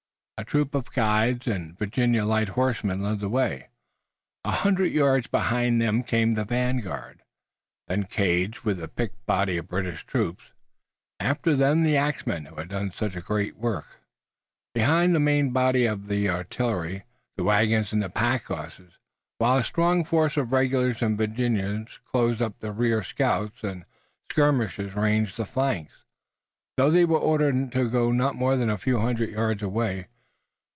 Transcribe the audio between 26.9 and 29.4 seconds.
were ordered to go not more than a few hundred